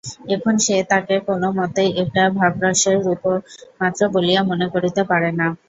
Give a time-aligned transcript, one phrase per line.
[0.35, 5.47] এখন সে তাকে কোনোমতেই একটা ভাবরসের রূপকমাত্র বলিয়া মনে করিতে পারে না।